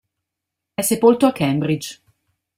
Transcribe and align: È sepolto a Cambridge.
È 0.73 0.81
sepolto 0.81 1.27
a 1.27 1.31
Cambridge. 1.31 2.01